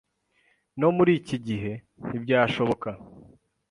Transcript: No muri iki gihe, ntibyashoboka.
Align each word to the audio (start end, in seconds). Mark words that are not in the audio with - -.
No 0.79 0.89
muri 0.97 1.11
iki 1.19 1.37
gihe, 1.47 1.71
ntibyashoboka. 2.07 2.89